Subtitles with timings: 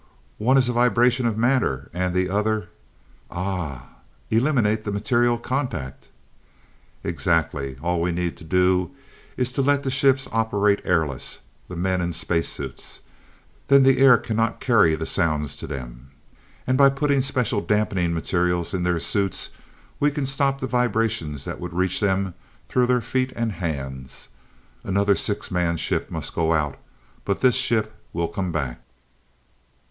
[0.39, 2.27] "One is a vibration of matter and the
[3.37, 3.87] ah
[4.31, 6.07] eliminate the material contact!"
[7.03, 7.77] "Exactly!
[7.83, 8.95] All we need to do
[9.37, 13.01] is to let the ships operate airless, the men in space suits.
[13.67, 16.09] Then the air cannot carry the sounds to them.
[16.65, 19.51] And by putting special damping materials in their suits,
[19.99, 22.33] we can stop the vibrations that would reach them
[22.67, 24.29] through their feet and hands.
[24.83, 26.79] Another six man ship must go out
[27.23, 28.81] but this ship will come back!"